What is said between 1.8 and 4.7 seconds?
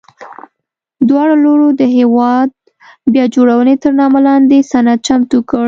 د هېواد بیا جوړونې تر نامه لاندې